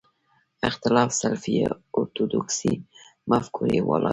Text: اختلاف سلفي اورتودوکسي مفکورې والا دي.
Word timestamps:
اختلاف 0.69 1.09
سلفي 1.21 1.53
اورتودوکسي 1.95 2.73
مفکورې 3.31 3.79
والا 3.87 4.09
دي. 4.09 4.09